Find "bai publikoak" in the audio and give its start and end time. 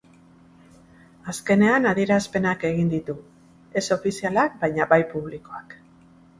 4.97-5.81